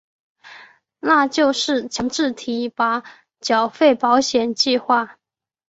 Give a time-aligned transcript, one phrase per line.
[0.99, 3.03] 那就是强制提拨
[3.39, 5.19] 缴费保险计划。